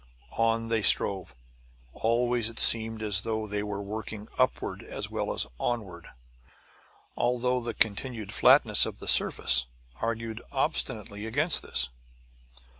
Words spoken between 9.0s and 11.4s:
surface argued obstinately